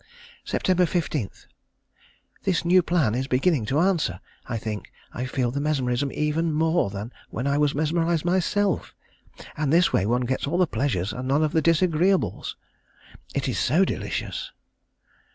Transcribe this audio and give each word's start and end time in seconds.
Sept. 0.43 0.65
15. 0.87 1.29
This 2.41 2.65
new 2.65 2.81
plan 2.81 3.13
is 3.13 3.27
beginning 3.27 3.65
to 3.65 3.77
answer. 3.79 4.19
I 4.47 4.57
think 4.57 4.91
I 5.13 5.25
feel 5.27 5.51
the 5.51 5.61
mesmerism 5.61 6.11
even 6.13 6.51
more 6.53 6.89
than 6.89 7.13
when 7.29 7.45
I 7.45 7.59
was 7.59 7.75
mesmerised 7.75 8.25
myself, 8.25 8.95
and 9.55 9.71
this 9.71 9.93
way 9.93 10.07
one 10.07 10.21
gets 10.21 10.47
all 10.47 10.57
the 10.57 10.65
pleasures 10.65 11.13
and 11.13 11.27
none 11.27 11.43
of 11.43 11.51
the 11.51 11.61
disagreeables. 11.61 12.55
It 13.35 13.47
is 13.47 13.59
so 13.59 13.85
delicious. 13.85 14.51